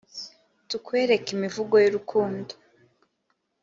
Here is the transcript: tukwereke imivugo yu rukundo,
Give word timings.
tukwereke 0.69 1.29
imivugo 1.37 1.73
yu 1.83 1.93
rukundo, 1.95 2.51